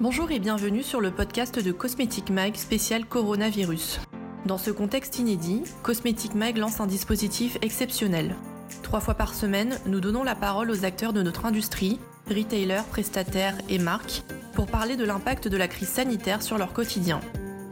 Bonjour 0.00 0.30
et 0.30 0.38
bienvenue 0.38 0.82
sur 0.82 1.02
le 1.02 1.10
podcast 1.10 1.62
de 1.62 1.72
Cosmetic 1.72 2.30
Mag 2.30 2.54
spécial 2.54 3.04
coronavirus. 3.04 4.00
Dans 4.46 4.56
ce 4.56 4.70
contexte 4.70 5.18
inédit, 5.18 5.62
Cosmetic 5.82 6.34
Mag 6.34 6.56
lance 6.56 6.80
un 6.80 6.86
dispositif 6.86 7.58
exceptionnel. 7.60 8.34
Trois 8.82 9.00
fois 9.00 9.12
par 9.12 9.34
semaine, 9.34 9.78
nous 9.84 10.00
donnons 10.00 10.24
la 10.24 10.34
parole 10.34 10.70
aux 10.70 10.86
acteurs 10.86 11.12
de 11.12 11.20
notre 11.20 11.44
industrie, 11.44 12.00
retailers, 12.30 12.84
prestataires 12.88 13.58
et 13.68 13.78
marques, 13.78 14.22
pour 14.54 14.68
parler 14.68 14.96
de 14.96 15.04
l'impact 15.04 15.48
de 15.48 15.58
la 15.58 15.68
crise 15.68 15.90
sanitaire 15.90 16.40
sur 16.40 16.56
leur 16.56 16.72
quotidien. 16.72 17.20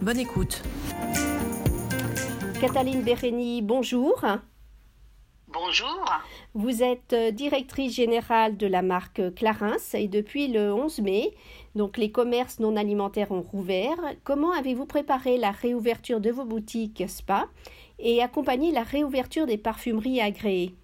Bonne 0.02 0.18
écoute. 0.18 0.62
Cataline 2.60 3.00
Bérény, 3.00 3.62
bonjour. 3.62 4.22
Bonjour. 5.50 6.04
Vous 6.52 6.82
êtes 6.82 7.14
euh, 7.14 7.30
directrice 7.30 7.94
générale 7.94 8.58
de 8.58 8.66
la 8.66 8.82
marque 8.82 9.34
Clarins 9.34 9.76
et 9.94 10.06
depuis 10.06 10.48
le 10.48 10.74
11 10.74 11.00
mai, 11.00 11.34
donc 11.74 11.96
les 11.96 12.10
commerces 12.10 12.58
non 12.58 12.76
alimentaires 12.76 13.30
ont 13.30 13.42
rouvert. 13.42 13.96
Comment 14.24 14.52
avez-vous 14.52 14.86
préparé 14.86 15.36
la 15.36 15.50
réouverture 15.50 16.20
de 16.20 16.30
vos 16.30 16.44
boutiques 16.44 17.04
spa 17.08 17.46
et 17.98 18.22
accompagné 18.22 18.72
la 18.72 18.82
réouverture 18.82 19.46
des 19.46 19.58
parfumeries 19.58 20.20
agréées? 20.20 20.74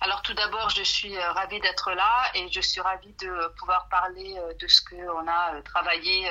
Alors 0.00 0.22
tout 0.22 0.34
d'abord, 0.34 0.70
je 0.70 0.82
suis 0.82 1.14
euh, 1.14 1.32
ravie 1.32 1.60
d'être 1.60 1.92
là 1.92 2.30
et 2.34 2.50
je 2.50 2.60
suis 2.60 2.80
ravie 2.80 3.12
de 3.20 3.54
pouvoir 3.58 3.88
parler 3.90 4.34
euh, 4.38 4.54
de 4.54 4.66
ce 4.66 4.80
qu'on 4.82 5.28
a 5.28 5.60
travaillé 5.62 6.26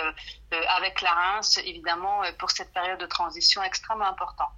avec 0.77 0.95
Clarins, 0.95 1.41
évidemment, 1.65 2.21
pour 2.39 2.49
cette 2.49 2.73
période 2.73 2.99
de 2.99 3.05
transition 3.05 3.61
extrêmement 3.61 4.07
importante. 4.07 4.49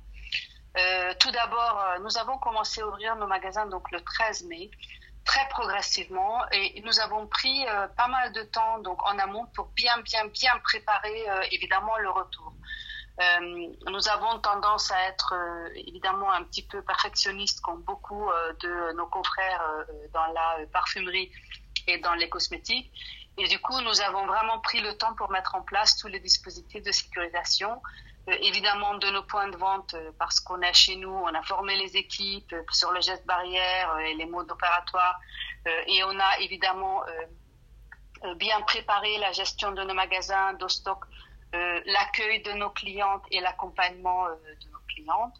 Euh, 0.78 1.14
tout 1.20 1.32
d'abord, 1.32 1.84
euh, 1.84 2.00
nous 2.00 2.18
avons 2.18 2.38
commencé 2.38 2.82
à 2.82 2.88
ouvrir 2.88 3.16
nos 3.18 3.28
magasins 3.28 3.66
donc 3.66 3.92
le 3.92 4.02
13 4.02 4.46
mai, 4.46 4.72
très 5.32 5.48
progressivement, 5.48 6.42
et 6.52 6.82
nous 6.82 7.00
avons 7.00 7.26
pris 7.26 7.66
euh, 7.68 7.88
pas 7.96 8.10
mal 8.10 8.34
de 8.34 8.44
temps 8.44 8.80
donc 8.80 9.02
en 9.04 9.18
amont 9.18 9.46
pour 9.56 9.68
bien, 9.68 9.98
bien, 10.02 10.26
bien 10.28 10.52
préparer 10.60 11.20
évidemment 11.52 11.98
le 11.98 12.10
retour. 12.10 12.54
nous 13.96 14.04
avons 14.16 14.34
tendance 14.40 14.92
à 14.92 15.00
être 15.12 15.30
évidemment 15.76 16.32
un 16.40 16.44
petit 16.44 16.66
peu 16.72 16.80
perfectionnistes 16.82 17.62
comme 17.62 17.82
beaucoup 17.84 18.28
de 18.64 18.74
nos 18.98 19.08
confrères 19.08 19.64
dans 20.16 20.28
la 20.38 20.48
parfumerie 20.78 21.30
et 21.88 21.98
dans 22.00 22.16
les 22.16 22.30
cosmétiques. 22.30 22.92
Et 23.38 23.48
du 23.48 23.60
coup, 23.60 23.80
nous 23.82 24.02
avons 24.02 24.26
vraiment 24.26 24.60
pris 24.60 24.82
le 24.82 24.98
temps 24.98 25.14
pour 25.16 25.32
mettre 25.32 25.56
en 25.56 25.62
place 25.62 25.98
tous 25.98 26.08
les 26.08 26.20
dispositifs 26.20 26.84
de 26.84 26.92
sécurisation 26.92 27.72
euh, 27.72 28.11
évidemment 28.28 28.96
de 28.96 29.10
nos 29.10 29.24
points 29.24 29.50
de 29.50 29.58
vente 29.58 29.94
euh, 29.94 30.12
parce 30.20 30.40
qu'on 30.40 30.62
est 30.62 30.74
chez 30.74 30.96
nous, 30.96 31.10
on 31.10 31.34
a 31.34 31.42
formé 31.44 31.76
les 31.76 31.98
équipes 31.98 32.54
euh, 32.54 32.64
sur 32.72 32.92
le 32.92 33.02
geste 33.02 33.26
barrière 33.26 33.98
et 34.00 34.14
les 34.14 34.26
modes 34.26 34.52
opératoires 34.52 35.20
et 35.88 36.04
on 36.04 36.20
a 36.20 36.40
évidemment 36.40 37.04
bien 38.38 38.60
préparé 38.62 39.20
la 39.20 39.32
gestion 39.32 39.74
de 39.74 39.84
nos 39.84 39.94
magasins, 39.94 40.54
de 40.54 40.68
stock, 40.68 41.06
l'accueil 41.54 42.42
de 42.42 42.54
nos 42.54 42.72
clientes 42.72 43.24
et 43.30 43.40
l'accompagnement 43.42 44.26
de 44.26 44.72
nos 44.72 44.80
clientes. 44.90 45.36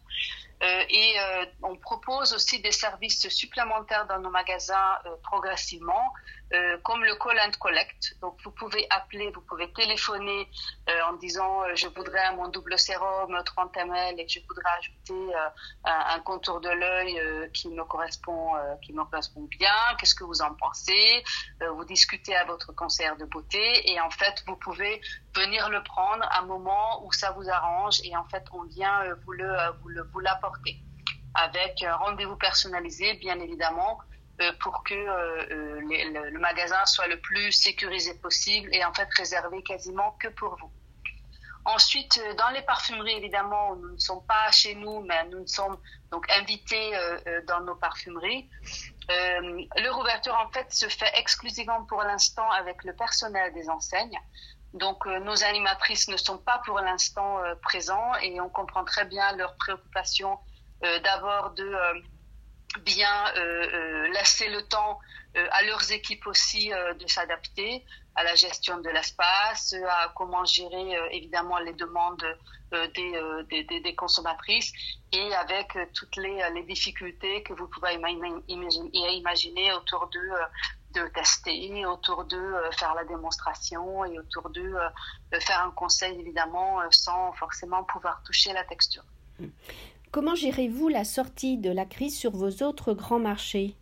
Et 0.62 1.16
on 1.62 1.76
propose 1.76 2.32
aussi 2.32 2.60
des 2.60 2.70
services 2.70 3.28
supplémentaires 3.28 4.06
dans 4.06 4.20
nos 4.20 4.30
magasins 4.30 4.98
progressivement 5.22 6.12
euh, 6.54 6.76
comme 6.82 7.02
le 7.02 7.14
call 7.14 7.38
and 7.40 7.52
collect. 7.58 8.14
Donc 8.20 8.36
vous 8.44 8.50
pouvez 8.50 8.86
appeler, 8.90 9.30
vous 9.30 9.40
pouvez 9.40 9.72
téléphoner 9.72 10.46
euh, 10.90 10.92
en 11.08 11.14
disant 11.14 11.62
euh, 11.62 11.74
je 11.74 11.86
voudrais 11.88 12.30
mon 12.36 12.48
double 12.48 12.78
sérum 12.78 13.34
30 13.42 13.74
ml 13.74 14.20
et 14.20 14.28
je 14.28 14.38
voudrais 14.46 14.70
ajouter 14.78 15.34
un, 15.84 16.20
contour 16.20 16.60
de 16.60 16.68
l'œil 16.68 17.50
qui 17.52 17.68
me 17.68 17.82
correspond 17.84 18.52
qui 18.82 18.92
me 18.92 19.02
correspond 19.04 19.42
bien. 19.58 19.72
Qu'est-ce 19.98 20.14
que 20.14 20.24
vous 20.24 20.42
en 20.42 20.54
pensez? 20.54 21.24
Vous 21.74 21.84
discutez 21.84 22.36
à 22.36 22.44
votre 22.44 22.72
conseiller 22.74 23.16
de 23.18 23.24
beauté 23.24 23.90
et 23.90 24.00
en 24.00 24.10
fait 24.10 24.42
vous 24.46 24.56
pouvez 24.56 25.00
venir 25.34 25.68
le 25.70 25.82
prendre 25.82 26.24
à 26.24 26.40
un 26.40 26.46
moment 26.46 27.04
où 27.04 27.12
ça 27.12 27.30
vous 27.32 27.48
arrange 27.48 28.00
et 28.04 28.16
en 28.16 28.24
fait 28.24 28.44
on 28.52 28.62
vient 28.64 29.02
vous 29.24 29.32
le 29.32 29.56
vous 29.80 29.88
le 29.88 30.02
vous 30.12 30.20
l'apporter 30.20 30.78
avec 31.34 31.82
un 31.82 31.96
rendez-vous 31.96 32.36
personnalisé 32.36 33.14
bien 33.14 33.40
évidemment 33.40 33.98
euh, 34.40 34.52
pour 34.60 34.82
que 34.82 34.94
euh, 34.94 35.46
euh, 35.50 36.30
le, 36.30 36.38
magasin 36.38 36.84
soit 36.86 37.06
le 37.06 37.20
plus 37.20 37.52
sécurisé 37.52 38.14
possible 38.14 38.74
et 38.74 38.82
en 38.84 38.92
fait 38.94 39.08
réservé 39.16 39.62
quasiment 39.62 40.12
que 40.12 40.28
pour 40.28 40.56
vous. 40.56 40.70
Ensuite, 41.64 42.20
dans 42.38 42.48
les 42.50 42.62
parfumeries, 42.62 43.12
évidemment, 43.12 43.76
nous 43.76 43.92
ne 43.92 43.98
sommes 43.98 44.24
pas 44.26 44.50
chez 44.50 44.74
nous, 44.74 45.00
mais 45.02 45.24
nous 45.26 45.46
sommes 45.46 45.76
donc 46.10 46.28
invités 46.32 46.90
dans 47.46 47.60
nos 47.60 47.76
parfumeries. 47.76 48.50
Le 49.08 49.90
rouverture, 49.90 50.34
en 50.34 50.50
fait, 50.50 50.72
se 50.72 50.88
fait 50.88 51.12
exclusivement 51.14 51.84
pour 51.84 52.02
l'instant 52.02 52.50
avec 52.50 52.82
le 52.82 52.96
personnel 52.96 53.54
des 53.54 53.70
enseignes. 53.70 54.18
Donc, 54.74 55.04
nos 55.06 55.44
animatrices 55.44 56.08
ne 56.08 56.16
sont 56.16 56.38
pas 56.38 56.62
pour 56.64 56.78
l'instant 56.80 57.40
présents 57.62 58.14
et 58.22 58.40
on 58.40 58.48
comprend 58.48 58.84
très 58.84 59.04
bien 59.04 59.36
leurs 59.36 59.54
préoccupations 59.56 60.38
d'abord 61.02 61.50
de 61.50 61.70
bien 62.80 63.26
euh, 63.36 63.66
euh, 63.72 64.08
laisser 64.08 64.48
le 64.48 64.62
temps 64.62 64.98
euh, 65.36 65.46
à 65.52 65.62
leurs 65.62 65.92
équipes 65.92 66.26
aussi 66.26 66.70
de 66.70 67.06
s'adapter 67.06 67.84
à 68.14 68.24
la 68.24 68.34
gestion 68.34 68.78
de 68.80 68.90
l'espace, 68.90 69.74
à 69.88 70.12
comment 70.14 70.44
gérer 70.44 70.98
évidemment 71.12 71.58
les 71.58 71.72
demandes 71.72 72.22
des, 72.94 73.64
des, 73.64 73.80
des, 73.80 73.94
consommatrices 73.94 74.72
et 75.12 75.34
avec 75.34 75.78
toutes 75.94 76.16
les, 76.16 76.42
les, 76.54 76.62
difficultés 76.64 77.42
que 77.42 77.54
vous 77.54 77.68
pouvez 77.68 77.94
imaginer, 77.94 79.14
imaginer 79.16 79.72
autour 79.72 80.08
de 80.08 80.20
de 80.92 81.06
tester, 81.08 81.84
autour 81.86 82.24
de 82.24 82.54
faire 82.78 82.94
la 82.94 83.04
démonstration 83.04 84.04
et 84.04 84.18
autour 84.18 84.50
de 84.50 84.74
faire 85.40 85.64
un 85.64 85.70
conseil 85.70 86.18
évidemment 86.20 86.80
sans 86.90 87.32
forcément 87.32 87.84
pouvoir 87.84 88.22
toucher 88.24 88.52
la 88.52 88.64
texture. 88.64 89.04
Comment 90.10 90.34
gérez-vous 90.34 90.88
la 90.88 91.04
sortie 91.04 91.56
de 91.56 91.70
la 91.70 91.86
crise 91.86 92.18
sur 92.18 92.32
vos 92.32 92.62
autres 92.62 92.92
grands 92.92 93.18
marchés? 93.18 93.76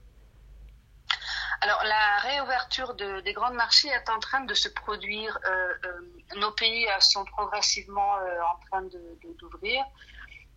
Alors 1.63 1.83
la 1.85 2.19
réouverture 2.21 2.95
des 2.95 3.33
grands 3.35 3.53
marchés 3.53 3.89
est 3.89 4.09
en 4.09 4.19
train 4.19 4.45
de 4.45 4.55
se 4.55 4.69
produire. 4.69 5.39
Euh, 5.45 5.75
euh, 5.85 6.37
nos 6.37 6.53
pays 6.53 6.87
euh, 6.87 7.01
sont 7.01 7.25
progressivement 7.25 8.15
en 8.15 8.67
train 8.67 8.83
d'ouvrir. 9.39 9.85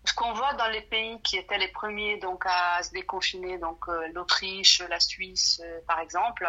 Ce 0.06 0.14
qu'on 0.14 0.34
voit 0.34 0.54
dans 0.54 0.68
les 0.68 0.82
pays 0.82 1.22
qui 1.22 1.38
étaient 1.38 1.58
les 1.58 1.70
premiers 1.70 2.18
donc 2.18 2.44
à 2.46 2.84
se 2.84 2.92
déconfiner, 2.92 3.58
donc 3.58 3.86
l'Autriche, 4.14 4.84
la 4.90 5.00
Suisse 5.00 5.62
par 5.88 6.00
exemple, 6.00 6.46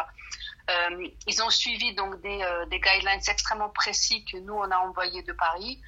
ils 1.26 1.42
ont 1.42 1.50
suivi 1.50 1.94
donc 1.94 2.20
des, 2.20 2.40
guidelines 2.70 3.20
extrêmement 3.28 3.68
précis 3.68 4.24
que 4.24 4.38
nous 4.38 4.54
on 4.54 4.70
a 4.70 4.78
envoyés 4.78 5.22
de 5.22 5.32
Paris. 5.32 5.80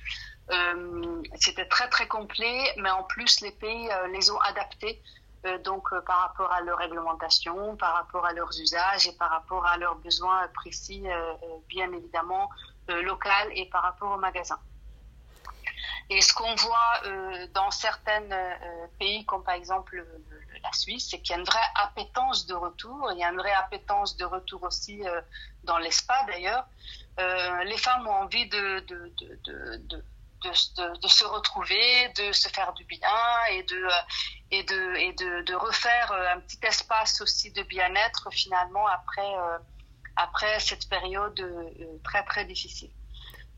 Euh, 0.53 1.23
c'était 1.35 1.67
très 1.67 1.89
très 1.89 2.07
complet, 2.07 2.73
mais 2.77 2.91
en 2.91 3.03
plus 3.03 3.41
les 3.41 3.51
pays 3.51 3.91
euh, 3.91 4.07
les 4.09 4.31
ont 4.31 4.39
adaptés 4.41 5.03
euh, 5.45 5.59
par 6.07 6.21
rapport 6.21 6.53
à 6.53 6.61
leur 6.61 6.79
réglementation, 6.79 7.77
par 7.77 7.95
rapport 7.95 8.25
à 8.25 8.33
leurs 8.33 8.51
usages 8.61 9.09
et 9.09 9.13
par 9.13 9.31
rapport 9.31 9.67
à 9.67 9.77
leurs 9.77 9.97
besoins 9.97 10.47
précis, 10.55 11.05
bien 11.69 11.93
évidemment 11.93 12.51
local 12.89 13.49
et 13.55 13.67
par 13.67 13.83
rapport 13.83 14.13
aux 14.13 14.19
magasins. 14.19 14.59
Et 16.09 16.21
ce 16.21 16.33
qu'on 16.35 16.55
voit 16.55 17.03
dans 17.53 17.71
certains 17.71 18.23
pays, 18.99 19.25
comme 19.25 19.43
par 19.43 19.55
exemple 19.55 20.07
la 20.63 20.73
Suisse, 20.73 21.09
c'est 21.11 21.19
qu'il 21.19 21.31
y 21.31 21.35
a 21.35 21.39
une 21.39 21.45
vraie 21.45 21.59
appétence 21.83 22.47
de 22.47 22.55
retour. 22.55 23.11
Il 23.13 23.19
y 23.19 23.25
a 23.25 23.31
une 23.31 23.39
vraie 23.39 23.55
appétence 23.55 24.17
de 24.17 24.25
retour 24.25 24.63
aussi 24.63 25.03
dans 25.65 25.79
l'espace 25.79 26.27
d'ailleurs. 26.27 26.65
les 27.19 27.79
femmes 27.79 28.07
ont 28.07 28.23
envie 28.23 28.49
de, 28.49 28.85
se 30.53 31.25
retrouver, 31.25 32.13
de 32.17 32.33
se 32.33 32.49
faire 32.49 32.73
du 32.75 32.85
bien 32.85 33.09
et 33.51 33.63
de, 33.65 33.89
euh, 35.53 35.59
refaire 35.59 36.13
euh, 36.13 36.35
un 36.35 36.41
petit 36.41 36.59
espace 36.63 37.21
aussi 37.21 37.51
de 37.53 37.63
bien-être 37.63 38.29
finalement 38.31 38.87
euh, 38.89 39.59
après 40.17 40.61
cette 40.61 40.89
période 40.89 41.41
très 42.05 42.25
très 42.25 42.45
difficile. 42.45 42.91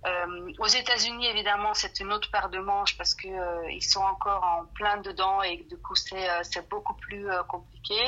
Euh, 0.07 0.53
aux 0.59 0.67
États-Unis, 0.67 1.27
évidemment, 1.27 1.75
c'est 1.75 1.99
une 1.99 2.13
autre 2.13 2.31
paire 2.31 2.49
de 2.51 2.59
manches 2.59 2.97
parce 2.97 3.15
que 3.15 3.27
euh, 3.27 3.71
ils 3.71 3.83
sont 3.83 4.01
encore 4.01 4.45
en 4.45 4.65
plein 4.67 4.99
dedans 4.99 5.43
et 5.43 5.57
du 5.69 5.77
coup 5.77 5.97
c'est 5.97 6.31
euh, 6.31 6.63
beaucoup 6.71 6.95
plus 6.95 7.27
compliqué. 7.49 7.99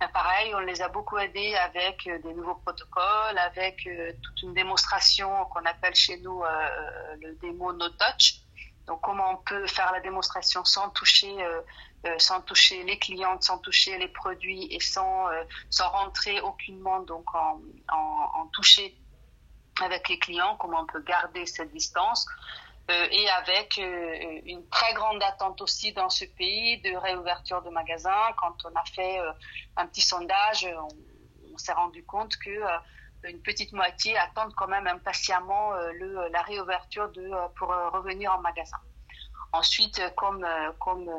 Mais 0.00 0.08
pareil, 0.08 0.52
on 0.54 0.60
les 0.60 0.82
a 0.82 0.88
beaucoup 0.88 1.18
aidés 1.18 1.54
avec 1.54 2.04
des 2.04 2.34
nouveaux 2.34 2.56
protocoles, 2.56 3.38
avec 3.38 3.88
toute 4.22 4.42
une 4.42 4.54
démonstration 4.54 5.44
qu'on 5.46 5.64
appelle 5.66 5.94
chez 5.94 6.18
nous 6.18 6.42
le 7.20 7.34
démo 7.36 7.72
no 7.72 7.88
touch. 7.90 8.40
Donc 8.86 9.00
comment 9.02 9.32
on 9.32 9.36
peut 9.36 9.66
faire 9.66 9.92
la 9.92 10.00
démonstration 10.00 10.64
sans 10.64 10.90
toucher 10.90 11.32
sans 12.18 12.40
toucher 12.40 12.82
les 12.84 12.98
clientes, 12.98 13.44
sans 13.44 13.58
toucher 13.58 13.98
les 13.98 14.08
produits 14.08 14.66
et 14.74 14.80
sans 14.80 15.26
sans 15.68 15.88
rentrer 15.90 16.40
aucunement 16.40 17.00
donc 17.00 17.32
en 17.34 17.60
en, 17.92 18.30
en 18.34 18.46
toucher 18.48 18.99
avec 19.82 20.08
les 20.08 20.18
clients, 20.18 20.56
comment 20.56 20.80
on 20.80 20.86
peut 20.86 21.02
garder 21.02 21.46
cette 21.46 21.72
distance. 21.72 22.26
Euh, 22.90 23.06
et 23.10 23.28
avec 23.30 23.78
euh, 23.78 24.40
une 24.46 24.68
très 24.68 24.94
grande 24.94 25.22
attente 25.22 25.60
aussi 25.60 25.92
dans 25.92 26.08
ce 26.08 26.24
pays 26.24 26.80
de 26.80 26.96
réouverture 26.96 27.62
de 27.62 27.70
magasins. 27.70 28.32
Quand 28.38 28.56
on 28.64 28.74
a 28.74 28.84
fait 28.94 29.20
euh, 29.20 29.30
un 29.76 29.86
petit 29.86 30.00
sondage, 30.00 30.66
on, 31.52 31.58
s'est 31.58 31.72
rendu 31.72 32.02
compte 32.04 32.38
que 32.38 32.58
une 33.24 33.42
petite 33.42 33.74
moitié 33.74 34.16
attendent 34.16 34.54
quand 34.54 34.68
même 34.68 34.86
impatiemment 34.86 35.72
le, 35.72 36.28
la 36.30 36.40
réouverture 36.40 37.10
de, 37.10 37.30
pour 37.54 37.68
revenir 37.68 38.32
en 38.32 38.40
magasin. 38.40 38.78
Ensuite, 39.52 40.00
comme, 40.16 40.46
comme, 40.78 41.10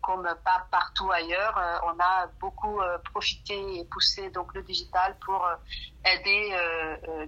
comme 0.00 0.22
pas 0.44 0.66
partout 0.70 1.10
ailleurs, 1.10 1.60
on 1.84 1.98
a 2.00 2.28
beaucoup 2.40 2.78
profité 3.12 3.78
et 3.78 3.84
poussé 3.86 4.30
donc 4.30 4.54
le 4.54 4.62
digital 4.62 5.16
pour 5.26 5.44
aider 6.04 6.54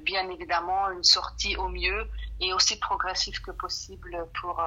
bien 0.03 0.29
évidemment 0.31 0.91
une 0.91 1.03
sortie 1.03 1.57
au 1.57 1.69
mieux 1.69 2.09
et 2.41 2.53
aussi 2.53 2.79
progressive 2.79 3.41
que 3.41 3.51
possible 3.51 4.17
pour, 4.41 4.63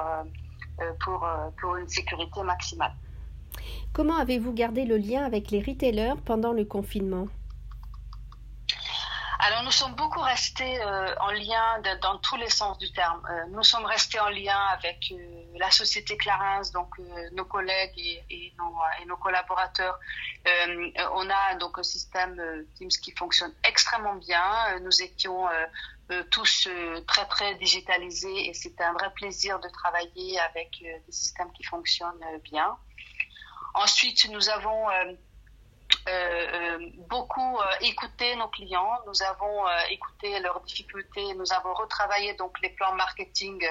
pour, 1.00 1.26
pour 1.58 1.76
une 1.76 1.88
sécurité 1.88 2.42
maximale. 2.42 2.92
Comment 3.94 4.18
avez-vous 4.18 4.52
gardé 4.52 4.84
le 4.84 4.98
lien 4.98 5.24
avec 5.24 5.50
les 5.50 5.60
retailers 5.60 6.20
pendant 6.26 6.52
le 6.52 6.66
confinement? 6.66 7.26
Alors 9.48 9.62
nous 9.62 9.70
sommes 9.70 9.94
beaucoup 9.94 10.20
restés 10.20 10.78
euh, 10.82 11.14
en 11.20 11.30
lien 11.30 11.80
dans 12.02 12.18
tous 12.18 12.36
les 12.36 12.50
sens 12.50 12.76
du 12.76 12.92
terme. 12.92 13.22
Euh, 13.30 13.46
nous 13.48 13.62
sommes 13.62 13.86
restés 13.86 14.20
en 14.20 14.28
lien 14.28 14.58
avec 14.76 15.10
euh, 15.10 15.16
la 15.58 15.70
société 15.70 16.18
Clarins, 16.18 16.70
donc 16.74 16.98
nos 17.32 17.46
collègues 17.46 17.98
et, 18.28 18.52
nos, 19.06 19.16
collaborateurs. 19.16 19.98
on 21.14 21.30
a 21.30 21.54
donc 21.54 21.78
un 21.78 21.82
système 21.82 22.34
Teams 22.74 22.96
qui 23.02 23.12
fonctionne 23.12 23.52
extrêmement 23.64 24.16
bien. 24.16 24.78
Nous 24.80 25.02
étions 25.02 25.48
tous 26.30 26.68
très 27.06 27.26
très 27.26 27.54
digitalisés 27.56 28.48
et 28.48 28.54
c'était 28.54 28.84
un 28.84 28.92
vrai 28.92 29.10
plaisir 29.14 29.58
de 29.60 29.68
travailler 29.68 30.38
avec 30.40 30.70
des 30.80 31.12
systèmes 31.12 31.50
qui 31.52 31.64
fonctionnent 31.64 32.26
bien. 32.44 32.76
Ensuite, 33.74 34.28
nous 34.30 34.48
avons 34.50 34.86
beaucoup 37.08 37.58
écouté 37.80 38.36
nos 38.36 38.48
clients, 38.48 38.98
nous 39.06 39.22
avons 39.22 39.64
écouté 39.90 40.38
leurs 40.40 40.60
difficultés, 40.60 41.34
nous 41.34 41.52
avons 41.52 41.74
retravaillé 41.74 42.34
donc 42.34 42.58
les 42.62 42.70
plans 42.70 42.94
marketing 42.94 43.62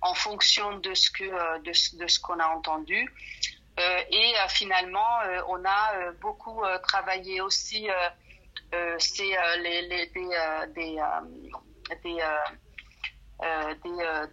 en 0.00 0.14
fonction 0.14 0.78
de 0.78 0.94
ce 0.94 1.10
que 1.10 1.58
de, 1.62 2.06
ce 2.06 2.20
qu'on 2.20 2.38
a 2.38 2.46
entendu. 2.46 3.12
et 3.78 4.34
finalement, 4.48 5.18
on 5.48 5.64
a 5.64 6.12
beaucoup 6.20 6.62
travaillé 6.82 7.40
aussi 7.40 7.88
c'est 8.98 9.36
les, 9.62 9.82
les, 9.82 10.06
des, 10.06 10.28
des, 10.74 10.98
des, 12.02 12.18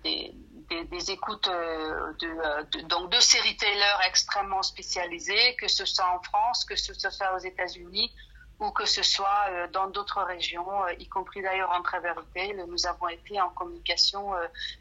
des, 0.04 0.36
écoutes 0.71 1.48
euh, 1.48 2.13
euh, 2.24 2.63
de, 2.63 2.81
donc 2.88 3.12
de 3.12 3.19
ces 3.19 3.39
retailers 3.39 4.07
extrêmement 4.07 4.62
spécialisés, 4.62 5.56
que 5.56 5.68
ce 5.68 5.86
soit 5.86 6.07
en 6.13 6.21
France, 6.21 6.66
que 6.66 6.75
ce 6.75 6.94
soit 6.94 7.36
aux 7.36 7.39
États-Unis 7.39 8.13
ou 8.60 8.71
que 8.71 8.86
ce 8.86 9.04
soit 9.04 9.45
euh, 9.50 9.68
dans 9.69 9.88
d'autres 9.88 10.21
régions, 10.24 10.88
y 10.98 11.07
compris 11.07 11.42
d'ailleurs 11.42 11.71
en 11.71 11.81
Travel 11.81 12.12
Retail. 12.12 12.66
Nous 12.68 12.86
avons 12.86 13.07
été 13.07 13.39
en 13.42 13.50
communication 13.50 14.33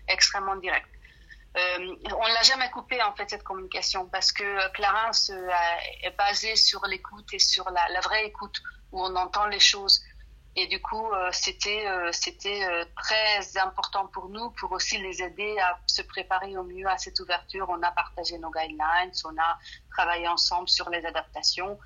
extrêmement 0.08 0.56
directe. 0.56 0.90
on 1.56 2.26
l'a 2.34 2.42
jamais 2.42 2.70
coupé 2.70 3.02
en 3.02 3.14
fait 3.14 3.30
cette 3.30 3.44
communication 3.44 4.06
parce 4.08 4.32
que 4.32 4.72
Clarence 4.72 5.30
est 6.02 6.16
basé 6.16 6.56
sur 6.56 6.84
l'écoute 6.86 7.32
et 7.32 7.38
sur 7.38 7.70
la, 7.70 8.00
vraie 8.00 8.26
écoute 8.26 8.58
où 8.92 9.00
on 9.00 9.14
entend 9.16 9.46
les 9.46 9.60
choses 9.60 10.02
et 10.60 10.66
du 10.66 10.82
coup, 10.82 11.06
euh, 11.12 11.28
c'était 11.30 11.86
euh, 11.86 12.10
euh, 12.10 12.84
très 12.96 13.58
important 13.58 14.08
pour 14.08 14.28
nous 14.28 14.50
pour 14.50 14.72
aussi 14.72 14.98
les 14.98 15.22
aider 15.22 15.56
à 15.60 15.78
se 15.86 16.02
préparer 16.02 16.56
au 16.56 16.64
mieux 16.64 16.86
à 16.88 16.98
cette 16.98 17.20
ouverture. 17.20 17.66
On 17.68 17.80
a 17.80 17.92
partagé 17.92 18.38
nos 18.38 18.50
guidelines, 18.50 19.12
on 19.24 19.38
a 19.38 19.56
travaillé 19.92 20.26
ensemble 20.26 20.68
sur 20.68 20.90
les 20.90 21.04
adaptations. 21.06 21.78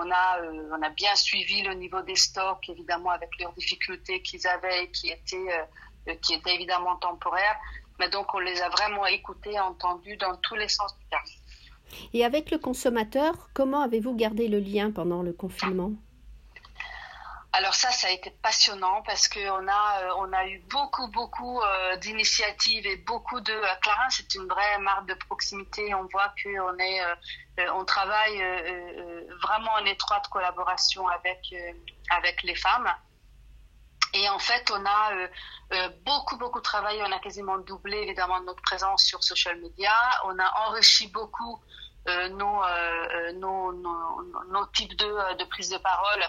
on 0.00 0.10
a 0.10 0.90
bien 0.96 1.14
suivi 1.16 1.60
le 1.62 1.74
niveau 1.74 2.00
des 2.00 2.16
stocks, 2.16 2.66
évidemment 2.70 3.10
avec 3.10 3.28
leurs 3.38 3.52
difficultés 3.52 4.22
qu'ils 4.22 4.46
avaient, 4.46 4.90
qui 4.90 5.10
étaient 5.10 5.68
qui 6.22 6.32
étaient 6.32 6.54
évidemment 6.54 6.96
temporaires. 6.96 7.58
Mais 7.98 8.08
donc 8.08 8.32
on 8.32 8.38
les 8.38 8.62
a 8.62 8.70
vraiment 8.70 9.04
écoutés, 9.04 9.60
entendus 9.60 10.16
dans 10.16 10.34
tous 10.36 10.54
les 10.54 10.68
sens 10.68 10.96
du 10.96 11.04
terme. 11.10 11.30
Et 12.14 12.24
avec 12.24 12.50
le 12.50 12.56
consommateur, 12.56 13.50
comment 13.52 13.82
avez-vous 13.82 14.14
gardé 14.16 14.48
le 14.48 14.60
lien 14.60 14.90
pendant 14.90 15.22
le 15.22 15.34
confinement? 15.34 15.92
Alors 17.58 17.74
ça, 17.74 17.90
ça 17.90 18.06
a 18.06 18.10
été 18.10 18.30
passionnant 18.30 19.02
parce 19.02 19.26
qu'on 19.26 19.66
a, 19.68 20.02
euh, 20.02 20.12
on 20.18 20.32
a 20.32 20.46
eu 20.46 20.60
beaucoup, 20.70 21.08
beaucoup 21.08 21.60
euh, 21.60 21.96
d'initiatives 21.96 22.86
et 22.86 22.96
beaucoup 22.98 23.40
de. 23.40 23.52
Euh, 23.52 23.74
Clarins, 23.82 24.10
c'est 24.10 24.32
une 24.36 24.46
vraie 24.46 24.78
marque 24.78 25.06
de 25.08 25.14
proximité. 25.14 25.92
On 25.92 26.06
voit 26.06 26.32
qu'on 26.40 26.78
est, 26.78 27.00
on 27.74 27.84
travaille 27.84 28.40
vraiment 29.42 29.72
en 29.72 29.84
étroite 29.86 30.28
collaboration 30.28 31.08
avec 31.08 31.52
avec 32.10 32.44
les 32.44 32.54
femmes. 32.54 32.88
Et 34.14 34.28
en 34.28 34.38
fait, 34.38 34.70
on 34.70 34.86
a 34.86 35.10
beaucoup, 36.06 36.38
beaucoup 36.38 36.60
travaillé. 36.60 37.02
On 37.02 37.12
a 37.12 37.18
quasiment 37.18 37.58
doublé 37.58 37.98
évidemment 37.98 38.40
notre 38.42 38.62
présence 38.62 39.02
sur 39.02 39.24
social 39.24 39.60
media. 39.60 39.92
On 40.26 40.38
a 40.38 40.68
enrichi 40.68 41.08
beaucoup 41.08 41.60
nos, 42.30 42.62
nos, 43.34 43.72
nos, 43.72 44.44
nos, 44.50 44.66
types 44.66 44.96
de, 44.96 45.36
de 45.36 45.44
prise 45.44 45.70
de 45.70 45.78
parole 45.78 46.22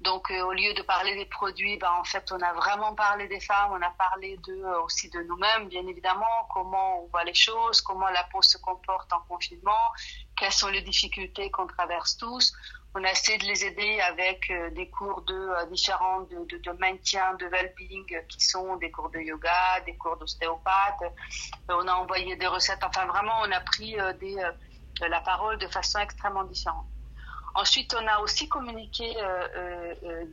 donc, 0.00 0.30
euh, 0.30 0.42
au 0.44 0.52
lieu 0.52 0.72
de 0.72 0.80
parler 0.80 1.14
des 1.14 1.26
produits, 1.26 1.76
ben, 1.76 1.90
en 2.00 2.04
fait, 2.04 2.24
on 2.32 2.40
a 2.40 2.54
vraiment 2.54 2.94
parlé 2.94 3.28
des 3.28 3.40
femmes, 3.40 3.72
on 3.72 3.82
a 3.82 3.90
parlé 3.90 4.38
de, 4.46 4.54
euh, 4.54 4.82
aussi 4.82 5.10
de 5.10 5.20
nous-mêmes, 5.24 5.68
bien 5.68 5.86
évidemment, 5.86 6.48
comment 6.54 7.02
on 7.02 7.06
voit 7.08 7.24
les 7.24 7.34
choses, 7.34 7.82
comment 7.82 8.08
la 8.08 8.24
peau 8.24 8.40
se 8.40 8.56
comporte 8.56 9.12
en 9.12 9.20
confinement, 9.28 9.92
quelles 10.38 10.52
sont 10.52 10.68
les 10.68 10.80
difficultés 10.80 11.50
qu'on 11.50 11.66
traverse 11.66 12.16
tous. 12.16 12.54
On 12.94 13.04
a 13.04 13.10
essayé 13.10 13.36
de 13.38 13.44
les 13.44 13.62
aider 13.66 14.00
avec 14.00 14.50
euh, 14.50 14.70
des 14.70 14.88
cours 14.88 15.20
de 15.22 15.70
différents 15.70 16.22
de, 16.22 16.46
de, 16.46 16.56
de, 16.56 16.70
maintien, 16.78 17.34
de 17.34 17.46
well-being, 17.48 18.26
qui 18.26 18.40
sont 18.40 18.76
des 18.76 18.90
cours 18.90 19.10
de 19.10 19.18
yoga, 19.18 19.80
des 19.84 19.96
cours 19.98 20.16
d'ostéopathe. 20.16 21.02
on 21.68 21.86
a 21.86 21.92
envoyé 21.92 22.36
des 22.36 22.46
recettes. 22.46 22.82
Enfin, 22.82 23.04
vraiment, 23.04 23.42
on 23.42 23.52
a 23.52 23.60
pris 23.60 23.96
des, 24.18 24.36
la 25.08 25.20
parole 25.20 25.58
de 25.58 25.66
façon 25.68 25.98
extrêmement 25.98 26.44
différente. 26.44 26.86
Ensuite, 27.54 27.94
on 28.00 28.06
a 28.06 28.20
aussi 28.20 28.48
communiqué 28.48 29.16
euh, 29.16 29.48
euh, 29.56 29.94
euh, 30.04 30.24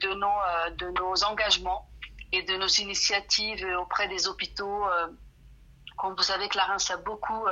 de, 0.77 0.89
nos, 0.91 1.23
engagements 1.23 1.89
et 2.31 2.43
de 2.43 2.55
nos 2.57 2.67
initiatives 2.67 3.65
auprès 3.79 4.07
des 4.07 4.27
hôpitaux. 4.27 4.85
Comme 5.97 6.15
vous 6.15 6.23
savez, 6.23 6.47
Clarence 6.47 6.91
a 6.91 6.97
beaucoup 6.97 7.45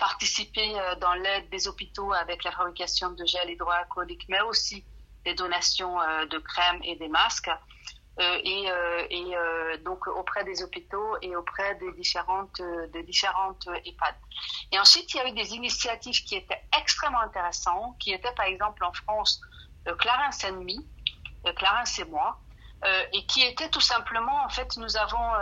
participé 0.00 0.74
dans 1.00 1.14
l'aide 1.14 1.48
des 1.50 1.68
hôpitaux 1.68 2.12
avec 2.12 2.42
la 2.42 2.50
fabrication 2.50 3.10
de 3.12 3.24
gel 3.24 3.50
hydroalcoolique, 3.50 4.26
mais 4.28 4.40
aussi 4.40 4.84
des 5.24 5.34
donations 5.34 5.98
de 6.30 6.38
crèmes 6.38 6.80
et 6.82 6.96
des 6.96 7.08
masques. 7.08 7.50
Euh, 8.20 8.38
et, 8.42 8.68
euh, 8.68 9.06
euh, 9.12 9.76
donc 9.84 10.08
auprès 10.08 10.42
des 10.42 10.62
hôpitaux 10.64 11.16
et 11.22 11.36
auprès 11.36 11.76
des 11.76 11.92
différentes, 11.92 12.60
des 12.92 13.04
différentes 13.04 13.68
EHPAD. 13.84 14.14
Et 14.72 14.78
ensuite, 14.78 15.14
il 15.14 15.18
y 15.18 15.20
a 15.20 15.28
eu 15.28 15.32
des 15.32 15.54
initiatives 15.54 16.24
qui 16.24 16.34
étaient 16.34 16.60
extrêmement 16.76 17.20
intéressantes, 17.20 17.96
qui 17.98 18.12
étaient 18.12 18.34
par 18.36 18.46
exemple 18.46 18.84
en 18.84 18.92
France 18.92 19.40
Clarence 19.98 20.42
Ennemi, 20.42 20.84
Clarence 21.56 21.98
et 22.00 22.04
moi, 22.06 22.40
et 23.12 23.24
qui 23.26 23.42
étaient 23.42 23.70
tout 23.70 23.80
simplement, 23.80 24.44
en 24.44 24.48
fait, 24.48 24.76
nous 24.76 24.96
avons 24.96 25.32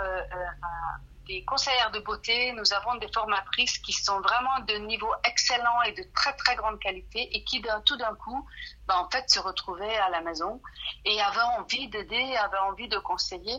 des 1.27 1.45
conseillères 1.45 1.91
de 1.91 1.99
beauté, 2.01 2.53
nous 2.53 2.73
avons 2.73 2.95
des 2.97 3.09
formatrices 3.13 3.79
qui 3.79 3.93
sont 3.93 4.21
vraiment 4.21 4.61
de 4.61 4.75
niveau 4.87 5.13
excellent 5.25 5.83
et 5.83 5.93
de 5.93 6.05
très 6.15 6.33
très 6.35 6.57
grande 6.57 6.79
qualité 6.79 7.37
et 7.37 7.45
qui 7.45 7.63
tout 7.85 7.97
d'un 7.97 8.15
coup, 8.15 8.49
ben, 8.87 8.97
en 8.97 9.11
fait, 9.11 9.29
se 9.29 9.41
retrouvaient 9.41 9.97
à 9.97 10.09
la 10.11 10.21
maison 10.21 10.61
et 11.05 11.21
avaient 11.21 11.59
envie 11.59 11.89
d'aider, 11.89 12.37
avaient 12.37 12.59
envie 12.59 12.89
de 12.89 12.99
conseiller. 12.99 13.57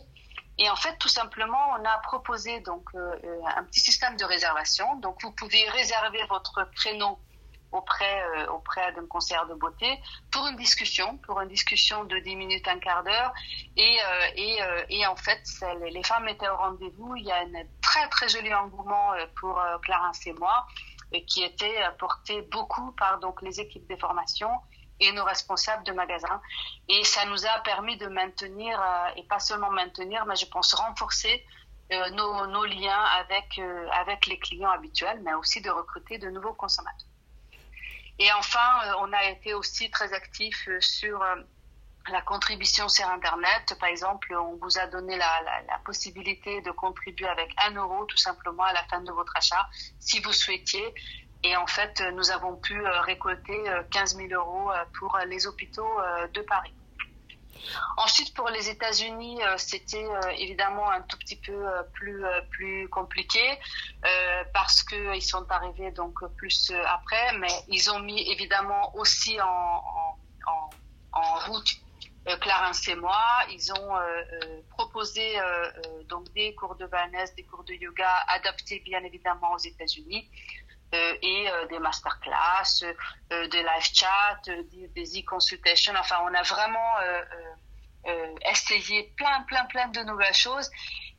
Et 0.59 0.69
en 0.69 0.75
fait, 0.75 0.97
tout 0.97 1.09
simplement, 1.09 1.75
on 1.79 1.85
a 1.85 1.97
proposé 1.99 2.61
donc 2.61 2.83
euh, 2.95 3.15
un 3.55 3.63
petit 3.63 3.79
système 3.79 4.15
de 4.17 4.25
réservation. 4.25 4.95
Donc, 4.95 5.21
vous 5.21 5.31
pouvez 5.31 5.69
réserver 5.69 6.23
votre 6.29 6.67
créneau 6.75 7.19
auprès, 7.77 8.23
euh, 8.23 8.47
auprès 8.47 8.91
d'un 8.93 9.05
concert 9.05 9.45
de 9.47 9.53
beauté 9.53 9.99
pour 10.31 10.45
une 10.47 10.55
discussion, 10.55 11.17
pour 11.19 11.39
une 11.41 11.49
discussion 11.49 12.03
de 12.05 12.17
10 12.19 12.35
minutes, 12.35 12.67
un 12.67 12.79
quart 12.79 13.03
d'heure. 13.03 13.33
Et, 13.75 13.97
euh, 14.01 14.27
et, 14.35 14.61
euh, 14.61 14.83
et, 14.89 15.05
en 15.05 15.15
fait, 15.15 15.43
les 15.91 16.03
femmes 16.03 16.27
étaient 16.27 16.49
au 16.49 16.57
rendez-vous. 16.57 17.15
Il 17.15 17.25
y 17.25 17.31
a 17.31 17.37
un 17.37 17.63
très, 17.81 18.07
très 18.09 18.27
joli 18.27 18.53
engouement 18.53 19.11
pour 19.39 19.61
Clarence 19.83 20.25
et 20.27 20.33
moi, 20.33 20.65
qui 21.27 21.43
était 21.43 21.79
porté 21.99 22.41
beaucoup 22.43 22.91
par 22.93 23.19
donc, 23.19 23.41
les 23.41 23.59
équipes 23.59 23.87
de 23.89 23.95
formation 23.95 24.49
et 24.99 25.11
nos 25.11 25.23
responsables 25.23 25.83
de 25.83 25.91
magasins. 25.93 26.41
Et 26.89 27.03
ça 27.03 27.25
nous 27.25 27.45
a 27.45 27.59
permis 27.59 27.97
de 27.97 28.07
maintenir, 28.07 28.81
et 29.15 29.23
pas 29.23 29.39
seulement 29.39 29.69
maintenir, 29.69 30.25
mais 30.25 30.35
je 30.35 30.47
pense 30.47 30.73
renforcer 30.73 31.45
nos, 31.91 32.47
nos, 32.47 32.65
liens 32.65 33.03
avec, 33.19 33.61
avec 33.91 34.25
les 34.25 34.39
clients 34.39 34.71
habituels, 34.71 35.21
mais 35.23 35.33
aussi 35.35 35.61
de 35.61 35.69
recruter 35.69 36.17
de 36.17 36.29
nouveaux 36.29 36.53
consommateurs. 36.53 37.07
Et 38.19 38.31
enfin, 38.33 38.59
euh, 38.85 38.93
on 39.01 39.13
a 39.13 39.23
été 39.25 39.53
aussi 39.53 39.91
très 39.91 40.11
actifs 40.13 40.67
euh, 40.67 40.81
sur 40.81 41.21
euh, 41.21 41.35
la 42.09 42.21
contribution 42.21 42.89
sur 42.89 43.07
Internet. 43.07 43.75
Par 43.79 43.89
exemple, 43.89 44.33
on 44.35 44.55
vous 44.55 44.79
a 44.79 44.87
donné 44.87 45.17
la, 45.17 45.29
possibilité 45.85 46.61
de 46.61 46.71
contribuer 46.71 47.27
avec 47.27 47.53
un 47.65 47.75
euro 47.75 48.05
tout 48.05 48.17
simplement 48.17 48.63
à 48.63 48.73
la 48.73 48.83
fin 48.85 49.01
de 49.01 49.11
votre 49.11 49.33
achat, 49.37 49.67
si 49.99 50.19
vous 50.19 50.33
souhaitiez. 50.33 50.93
Et 51.43 51.55
en 51.55 51.67
fait, 51.67 52.01
nous 52.13 52.31
avons 52.31 52.57
pu 52.57 52.81
récolter 53.05 53.63
15 53.91 54.17
000 54.17 54.33
euros 54.33 54.69
pour 54.97 55.17
les 55.27 55.47
hôpitaux 55.47 55.97
de 56.33 56.41
Paris. 56.41 56.73
Ensuite, 57.97 58.33
pour 58.33 58.49
les 58.49 58.69
États-Unis, 58.69 59.43
euh, 59.43 59.55
c'était 59.57 60.05
euh, 60.05 60.29
évidemment 60.37 60.89
un 60.89 61.01
tout 61.01 61.17
petit 61.17 61.35
peu 61.35 61.53
euh, 61.53 61.83
plus 62.49 62.87
compliqué 62.89 63.41
parce 64.53 64.83
que 64.83 65.15
ils 65.15 65.21
sont 65.21 65.45
arrivés 65.51 65.91
donc 65.91 66.25
plus 66.37 66.71
après, 66.87 67.37
mais 67.37 67.51
ils 67.67 67.89
ont 67.91 67.99
mis 67.99 68.31
évidemment 68.31 68.95
aussi 68.95 69.37
en, 69.41 69.83
route 71.47 71.75
Clarence 72.41 72.87
et 72.87 72.95
moi. 72.95 73.17
Ils 73.51 73.71
ont 73.73 73.93
proposé 74.69 75.37
donc 76.09 76.31
des 76.33 76.53
cours 76.55 76.75
de 76.75 76.85
wellness, 76.85 77.35
des 77.35 77.43
cours 77.43 77.63
de 77.63 77.73
yoga 77.73 78.09
adaptés 78.27 78.79
bien 78.79 79.03
évidemment 79.03 79.53
aux 79.53 79.59
États-Unis. 79.59 80.29
Et 80.93 81.47
des 81.69 81.79
masterclass, 81.79 82.85
des 83.29 83.63
live 83.63 83.89
chats, 83.93 84.41
des 84.45 85.19
e-consultations. 85.19 85.93
Enfin, 85.99 86.17
on 86.23 86.33
a 86.33 86.43
vraiment 86.43 86.95
euh, 88.07 88.35
essayer 88.49 89.11
plein, 89.17 89.41
plein, 89.47 89.65
plein 89.65 89.87
de 89.89 89.99
nouvelles 90.07 90.33
choses. 90.33 90.69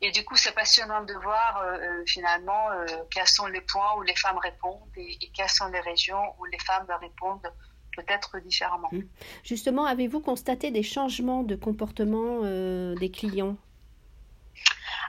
Et 0.00 0.10
du 0.10 0.24
coup, 0.24 0.36
c'est 0.36 0.54
passionnant 0.54 1.04
de 1.04 1.12
voir 1.12 1.58
euh, 1.58 1.76
euh, 1.76 2.02
finalement 2.06 2.68
quels 3.10 3.26
sont 3.26 3.46
les 3.46 3.60
points 3.60 3.94
où 3.98 4.02
les 4.02 4.14
femmes 4.14 4.38
répondent 4.38 4.88
et, 4.96 5.18
quelles 5.36 5.50
sont 5.50 5.66
les 5.68 5.80
régions 5.80 6.34
où 6.38 6.46
les 6.46 6.58
femmes 6.58 6.86
répondent 7.00 7.52
peut-être 7.94 8.38
différemment. 8.38 8.88
Hum. 8.92 9.06
Justement, 9.44 9.84
avez-vous 9.84 10.20
constaté 10.20 10.70
des 10.70 10.84
changements 10.84 11.42
de 11.42 11.56
comportement 11.56 12.40
des 12.42 13.10
clients? 13.10 13.56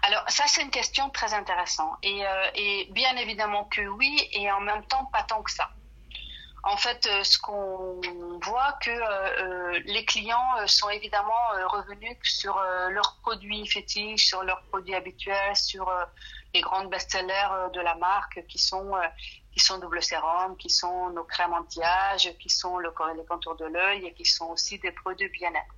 Alors 0.09 0.23
ça 0.27 0.45
c'est 0.47 0.63
une 0.63 0.71
question 0.71 1.09
très 1.11 1.35
intéressante 1.35 1.97
et, 2.01 2.23
et, 2.55 2.87
bien 2.91 3.15
évidemment 3.17 3.65
que 3.65 3.81
oui 3.81 4.27
et 4.31 4.51
en 4.51 4.59
même 4.59 4.83
temps 4.87 5.05
pas 5.13 5.23
tant 5.23 5.43
que 5.43 5.51
ça. 5.51 5.69
En 6.63 6.75
fait, 6.75 7.07
euh, 7.07 7.23
ce 7.23 7.37
qu'on 7.37 8.01
voit 8.43 8.73
que 8.81 8.89
euh, 8.89 9.73
euh, 9.73 9.79
les 9.85 10.03
clients 10.03 10.67
sont 10.67 10.89
évidemment 10.89 11.33
revenus 11.67 12.17
sur 12.23 12.61
leurs 12.89 13.17
produits 13.21 13.65
fétiches, 13.65 14.27
sur 14.27 14.43
leurs 14.43 14.61
produits 14.63 14.95
habituels, 14.95 15.55
sur 15.55 15.89
les 16.53 16.61
grandes 16.61 16.89
best-sellers 16.89 17.69
de 17.73 17.79
la 17.79 17.95
marque 17.95 18.45
qui 18.47 18.57
sont 18.57 18.91
qui 19.53 19.59
sont 19.59 19.79
double 19.79 20.01
sérum, 20.01 20.57
qui 20.57 20.69
sont 20.69 21.09
nos 21.11 21.23
crèmes 21.23 21.53
anti-âge, 21.53 22.31
qui 22.39 22.49
sont 22.49 22.77
le, 22.77 22.93
les 23.15 23.25
contours 23.25 23.55
de 23.55 23.65
l'œil 23.65 24.05
et 24.05 24.13
qui 24.13 24.25
sont 24.25 24.47
aussi 24.47 24.79
des 24.79 24.91
produits 24.91 25.29
bien-être. 25.29 25.75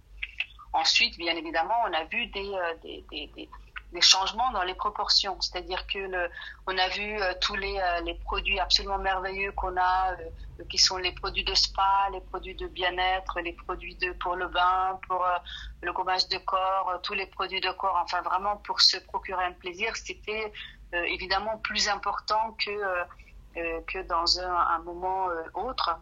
Ensuite, 0.74 1.18
bien 1.18 1.36
évidemment, 1.36 1.76
on 1.88 1.94
a 1.94 2.04
vu 2.06 2.28
des 2.28 3.50
changements 4.00 4.52
dans 4.52 4.64
les 4.64 4.74
proportions. 4.74 5.40
C'est-à-dire 5.42 5.86
que 5.88 6.00
le, 6.00 6.30
on 6.66 6.78
a 6.78 6.88
vu 6.90 7.22
euh, 7.22 7.34
tous 7.42 7.56
les, 7.56 7.78
euh, 7.78 8.02
les, 8.02 8.14
produits 8.14 8.60
absolument 8.60 8.98
merveilleux 8.98 9.52
qu'on 9.52 9.76
a, 9.76 10.14
euh, 10.14 10.64
qui 10.70 10.78
sont 10.78 10.98
les 10.98 11.12
produits 11.12 11.44
de 11.44 11.54
spa, 11.54 12.08
les 12.14 12.22
produits 12.22 12.56
de 12.56 12.68
bien-être, 12.68 13.42
les 13.42 13.54
produits 13.54 13.96
de 13.96 14.14
pour 14.14 14.36
le 14.36 14.48
bain, 14.48 14.98
pour 15.08 15.26
le 15.82 15.92
gommage 15.92 16.28
de 16.30 16.38
corps, 16.38 17.00
tous 17.04 17.14
les 17.14 17.26
produits 17.26 17.60
de 17.60 17.72
corps. 17.72 18.00
Enfin, 18.02 18.22
vraiment 18.22 18.56
pour 18.58 18.80
se 18.80 18.98
procurer 18.98 19.44
un 19.44 19.54
plaisir, 19.54 19.96
c'était 19.98 20.54
évidemment 20.94 21.58
plus 21.58 21.90
important 21.90 22.56
que 22.64 22.72
que 23.88 24.02
dans 24.04 24.40
un, 24.40 24.56
un 24.56 24.80
moment 24.80 25.28
autre. 25.56 26.00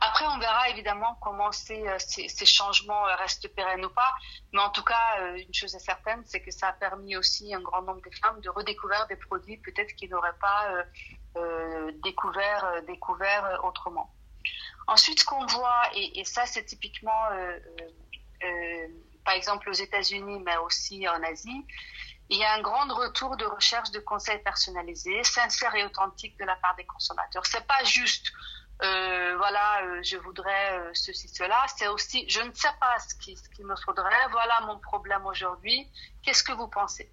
Après, 0.00 0.26
on 0.26 0.38
verra 0.38 0.68
évidemment 0.70 1.16
comment 1.20 1.52
ces, 1.52 1.86
euh, 1.86 1.96
ces, 1.98 2.28
ces, 2.28 2.46
changements 2.46 3.06
euh, 3.06 3.14
restent 3.16 3.48
pérennes 3.54 3.84
ou 3.84 3.90
pas. 3.90 4.14
Mais 4.52 4.60
en 4.60 4.70
tout 4.70 4.82
cas, 4.82 5.20
euh, 5.20 5.36
une 5.36 5.52
chose 5.52 5.74
est 5.74 5.80
certaine, 5.80 6.22
c'est 6.24 6.40
que 6.40 6.50
ça 6.50 6.68
a 6.68 6.72
permis 6.72 7.16
aussi 7.16 7.54
un 7.54 7.60
grand 7.60 7.82
nombre 7.82 8.00
de 8.00 8.10
femmes 8.16 8.40
de 8.40 8.48
redécouvrir 8.48 9.06
des 9.08 9.16
produits 9.16 9.58
peut-être 9.58 9.94
qu'ils 9.94 10.10
n'auraient 10.10 10.38
pas 10.40 10.84
euh, 11.36 11.92
découvert, 12.02 12.82
découvert 12.86 13.60
autrement. 13.64 14.10
Ensuite, 14.86 15.20
ce 15.20 15.24
qu'on 15.24 15.44
voit, 15.46 15.82
et, 15.94 16.20
et 16.20 16.24
ça 16.24 16.46
c'est 16.46 16.64
typiquement, 16.64 17.28
euh, 17.32 18.88
par 19.24 19.34
exemple 19.34 19.68
aux 19.68 19.74
États-Unis, 19.74 20.40
mais 20.40 20.56
aussi 20.58 21.06
en 21.08 21.22
Asie, 21.22 21.66
il 22.30 22.38
y 22.38 22.44
a 22.44 22.54
un 22.54 22.62
grand 22.62 22.92
retour 22.94 23.36
de 23.36 23.44
recherche 23.44 23.90
de 23.90 23.98
conseils 24.00 24.42
personnalisés, 24.42 25.22
sincères 25.24 25.74
et 25.74 25.84
authentiques 25.84 26.38
de 26.38 26.44
la 26.44 26.56
part 26.56 26.74
des 26.76 26.86
consommateurs. 26.86 27.44
C'est 27.44 27.66
pas 27.66 27.84
juste 27.84 28.32
euh, 28.82 29.36
voilà, 29.36 29.82
euh, 29.82 30.02
je 30.02 30.16
voudrais 30.16 30.78
euh, 30.78 30.90
ceci, 30.94 31.28
cela. 31.28 31.64
C'est 31.76 31.88
aussi, 31.88 32.28
je 32.28 32.40
ne 32.40 32.52
sais 32.54 32.72
pas 32.80 32.98
ce 32.98 33.14
qu'il 33.16 33.36
ce 33.36 33.62
me 33.62 33.76
faudrait. 33.76 34.28
Voilà 34.30 34.60
mon 34.62 34.78
problème 34.78 35.26
aujourd'hui. 35.26 35.86
Qu'est-ce 36.22 36.42
que 36.42 36.52
vous 36.52 36.68
pensez? 36.68 37.10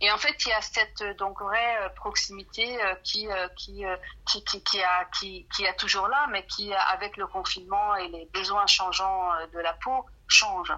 Et 0.00 0.10
en 0.10 0.18
fait, 0.18 0.44
il 0.44 0.50
y 0.50 0.52
a 0.52 0.60
cette 0.60 1.02
donc 1.18 1.40
vraie 1.40 1.92
proximité 1.96 2.78
qui 3.02 3.28
qui, 3.56 3.82
qui, 4.26 4.44
qui, 4.44 4.62
qui 4.62 4.82
a 4.82 5.04
qui, 5.06 5.48
qui 5.54 5.66
a 5.66 5.72
toujours 5.72 6.08
là, 6.08 6.26
mais 6.30 6.44
qui 6.44 6.70
avec 6.74 7.16
le 7.16 7.26
confinement 7.26 7.96
et 7.96 8.08
les 8.08 8.26
besoins 8.26 8.66
changeants 8.66 9.30
de 9.54 9.58
la 9.58 9.72
peau 9.72 10.04
change. 10.28 10.72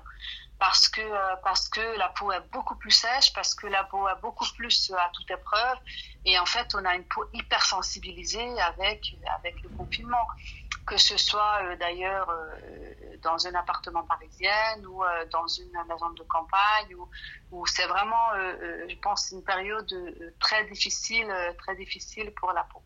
Parce 0.58 0.88
que 0.88 1.00
euh, 1.00 1.36
parce 1.44 1.68
que 1.68 1.80
la 1.98 2.08
peau 2.08 2.32
est 2.32 2.40
beaucoup 2.52 2.74
plus 2.74 2.90
sèche, 2.90 3.32
parce 3.32 3.54
que 3.54 3.68
la 3.68 3.84
peau 3.84 4.08
est 4.08 4.20
beaucoup 4.20 4.46
plus 4.56 4.92
à 4.98 5.08
toute 5.14 5.30
épreuve, 5.30 5.78
et 6.24 6.36
en 6.38 6.46
fait 6.46 6.74
on 6.74 6.84
a 6.84 6.96
une 6.96 7.04
peau 7.04 7.24
hyper 7.32 7.64
sensibilisée 7.64 8.60
avec 8.62 9.16
avec 9.38 9.62
le 9.62 9.68
confinement, 9.68 10.26
que 10.84 10.96
ce 10.96 11.16
soit 11.16 11.62
euh, 11.62 11.76
d'ailleurs 11.76 12.28
euh, 12.28 13.16
dans 13.22 13.46
un 13.46 13.54
appartement 13.54 14.02
parisien 14.02 14.82
ou 14.84 15.04
dans 15.30 15.46
une 15.46 15.70
maison 15.88 16.10
de 16.10 16.24
campagne, 16.24 16.92
où, 16.96 17.08
où 17.52 17.66
c'est 17.66 17.86
vraiment, 17.86 18.30
je 18.34 18.96
pense, 19.00 19.30
une 19.32 19.44
période 19.44 19.92
très 20.40 20.64
difficile 20.64 21.32
très 21.58 21.76
difficile 21.76 22.32
pour 22.34 22.52
la 22.52 22.64
peau. 22.64 22.82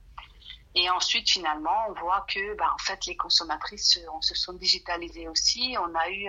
Et 0.74 0.88
ensuite, 0.88 1.28
finalement, 1.28 1.86
on 1.88 1.92
voit 1.92 2.24
que, 2.28 2.56
bah, 2.56 2.70
en 2.74 2.78
fait, 2.78 3.04
les 3.06 3.16
consommatrices 3.16 3.98
on 4.12 4.22
se 4.22 4.34
sont 4.34 4.54
digitalisées 4.54 5.28
aussi. 5.28 5.76
On 5.78 5.94
a 5.94 6.08
eu 6.08 6.28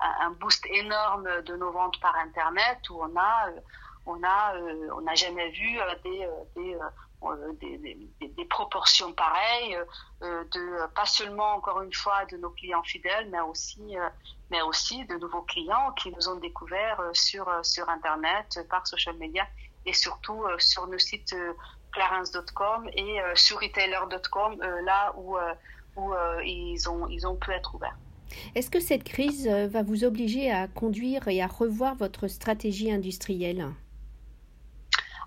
un, 0.00 0.30
boost 0.38 0.66
énorme 0.66 1.42
de 1.42 1.56
nos 1.56 1.72
ventes 1.72 2.00
par 2.00 2.14
internet 2.16 2.78
où 2.90 3.00
on 3.02 3.16
a 3.16 3.48
euh, 3.48 3.60
on 4.06 4.22
a 4.22 4.54
euh, 4.54 4.88
on 4.96 5.02
n'a 5.02 5.14
jamais 5.14 5.50
vu 5.50 5.78
euh, 5.78 5.94
des 6.02 6.26
des, 7.60 8.28
des, 8.28 8.44
proportions 8.46 9.12
pareilles 9.12 9.78
de 10.22 10.86
pas 10.94 11.04
seulement 11.04 11.52
encore 11.52 11.82
une 11.82 11.92
fois 11.92 12.24
de 12.24 12.38
nos 12.38 12.48
clients 12.48 12.82
fidèles 12.82 13.28
mais 13.28 13.40
aussi 13.40 13.94
mais 14.50 14.62
aussi 14.62 15.04
de 15.04 15.16
nouveaux 15.16 15.42
clients 15.42 15.92
qui 15.92 16.10
nous 16.12 16.30
ont 16.30 16.36
découvert 16.36 16.98
sur 17.12 17.46
sur 17.62 17.90
internet 17.90 18.66
par 18.70 18.86
social 18.86 19.16
media 19.18 19.46
et 19.84 19.92
surtout 19.92 20.42
sur 20.58 20.86
nos 20.86 20.98
sites 20.98 21.36
clarence.com 21.92 22.88
et 22.94 23.18
sur 23.34 23.60
retailer.com 23.60 24.60
là 24.84 25.12
où 25.16 25.36
où 25.96 26.12
ils 26.44 26.88
ont 26.88 27.08
ils 27.08 27.26
ont 27.26 27.36
pu 27.36 27.50
être 27.52 27.74
ouverts. 27.74 27.96
Est-ce 28.54 28.70
que 28.70 28.80
cette 28.80 29.04
crise 29.04 29.48
euh, 29.48 29.66
va 29.66 29.82
vous 29.82 30.04
obliger 30.04 30.50
à 30.50 30.68
conduire 30.68 31.28
et 31.28 31.42
à 31.42 31.46
revoir 31.46 31.94
votre 31.96 32.28
stratégie 32.28 32.92
industrielle? 32.92 33.66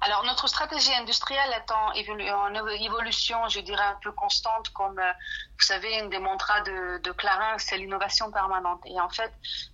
Alors 0.04 0.24
notre 0.26 0.48
stratégie 0.48 0.94
industrielle 0.94 1.52
est 1.54 1.72
en, 1.72 1.92
évolution, 1.94 3.48
je 3.50 3.60
dirais 3.60 3.84
un 3.84 3.98
peu 4.02 4.12
constante, 4.12 4.70
comme 4.70 5.00
euh, 5.00 5.12
vous 5.60 5.66
savez, 5.66 6.00
une 6.00 6.10
des 6.10 6.20
mantras 6.20 6.62
de, 6.62 7.00
de 7.00 7.12
Clarin, 7.12 7.58
c'est 7.58 7.78
l'innovation 7.78 8.32
permanente. 8.32 8.82
Et 8.86 9.00
en 9.00 9.10
fait, 9.10 9.32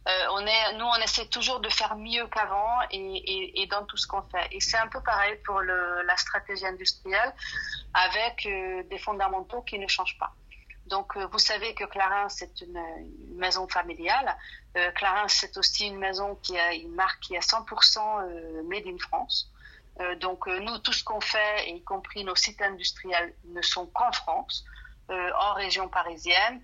euh, 0.07 0.73
nous, 0.77 0.85
on 0.85 0.95
essaie 0.95 1.27
toujours 1.27 1.59
de 1.59 1.69
faire 1.69 1.95
mieux 1.95 2.27
qu'avant 2.27 2.79
et, 2.91 3.67
dans 3.69 3.85
tout 3.85 3.97
ce 3.97 4.07
qu'on 4.07 4.21
fait. 4.23 4.47
Et 4.51 4.59
c'est 4.59 4.77
un 4.77 4.87
peu 4.87 5.01
pareil 5.01 5.35
pour 5.45 5.61
la 5.61 6.17
stratégie 6.17 6.65
industrielle, 6.65 7.33
avec 7.93 8.47
des 8.89 8.97
fondamentaux 8.99 9.61
qui 9.61 9.77
ne 9.77 9.87
changent 9.87 10.17
pas. 10.17 10.31
Donc, 10.89 11.15
euh, 11.15 11.27
vous 11.27 11.39
savez 11.39 11.75
que 11.75 11.85
Clarins, 11.85 12.29
c'est 12.29 12.61
une, 12.61 12.81
maison 13.35 13.67
familiale. 13.67 14.35
Euh, 14.75 14.91
Clarins, 14.91 15.27
c'est 15.27 15.55
aussi 15.57 15.85
une 15.85 15.97
maison 15.97 16.35
qui 16.41 16.57
a 16.57 16.73
une 16.73 16.93
marque 16.93 17.21
qui 17.21 17.35
est 17.35 17.47
100% 17.47 17.99
euh, 17.99 18.63
made 18.63 18.87
in 18.87 18.97
France. 18.97 19.49
Euh, 19.99 20.15
donc, 20.15 20.47
nous, 20.47 20.77
tout 20.79 20.93
ce 20.93 21.03
qu'on 21.03 21.21
fait, 21.21 21.69
y 21.69 21.83
compris 21.83 22.23
nos 22.23 22.35
sites 22.35 22.61
industriels, 22.61 23.33
ne 23.45 23.61
sont 23.61 23.87
qu'en 23.87 24.11
France, 24.11 24.65
en 25.09 25.53
région 25.55 25.89
parisienne. 25.89 26.61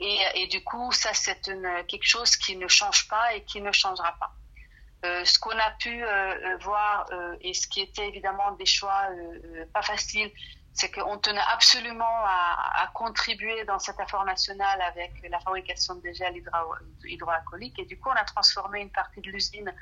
Et, 0.00 0.46
du 0.50 0.64
coup, 0.64 0.92
ça, 0.92 1.12
c'est 1.12 1.42
quelque 1.88 2.06
chose 2.06 2.36
qui 2.36 2.56
ne 2.56 2.68
change 2.68 3.08
pas 3.08 3.34
et 3.34 3.44
qui 3.44 3.60
ne 3.60 3.72
changera 3.72 4.12
pas. 4.18 4.32
Euh, 5.04 5.24
ce 5.24 5.38
qu'on 5.38 5.50
a 5.58 5.70
pu 5.72 6.02
euh, 6.02 6.56
voir 6.62 7.06
euh, 7.12 7.36
et 7.42 7.52
ce 7.52 7.68
qui 7.68 7.82
était 7.82 8.08
évidemment 8.08 8.52
des 8.52 8.64
choix 8.64 9.08
pas 9.74 9.82
faciles, 9.82 10.30
c'est 10.72 10.90
qu'on 10.90 11.18
tenait 11.18 11.40
absolument 11.52 12.24
à, 12.24 12.82
à, 12.82 12.86
contribuer 12.88 13.64
dans 13.64 13.78
cette 13.78 14.00
effort 14.00 14.24
national 14.24 14.80
avec 14.80 15.12
la 15.28 15.38
fabrication 15.40 15.96
de 15.96 16.10
gel 16.12 16.36
hydro 16.36 16.74
hydroalcoolique. 17.04 17.78
Et 17.78 17.84
du 17.84 17.98
coup, 17.98 18.08
on 18.08 18.18
a 18.18 18.24
transformé 18.24 18.80
une 18.80 18.90
partie 18.90 19.20
de 19.20 19.30
l'usine 19.30 19.72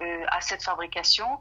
euh, 0.00 0.24
à 0.28 0.40
cette 0.40 0.62
fabrication. 0.62 1.38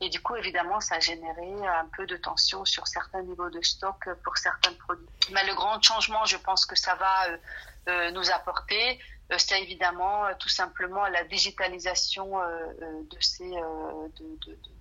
Et 0.00 0.08
du 0.08 0.20
coup, 0.20 0.34
évidemment, 0.36 0.80
ça 0.80 0.96
a 0.96 1.00
généré 1.00 1.52
un 1.66 1.88
peu 1.96 2.06
de 2.06 2.16
tension 2.16 2.64
sur 2.64 2.86
certains 2.86 3.22
niveaux 3.22 3.50
de 3.50 3.62
stock 3.62 4.08
pour 4.22 4.36
certains 4.36 4.72
produits. 4.74 5.06
Mais 5.30 5.46
le 5.46 5.54
grand 5.54 5.80
changement, 5.82 6.24
je 6.24 6.36
pense 6.36 6.66
que 6.66 6.76
ça 6.76 6.94
va 6.96 8.10
nous 8.10 8.30
apporter, 8.30 8.98
euh, 9.32 9.36
c'est 9.38 9.62
évidemment 9.62 10.26
euh, 10.26 10.32
tout 10.38 10.50
simplement 10.50 11.06
la 11.06 11.24
digitalisation 11.24 12.40
euh, 12.40 13.00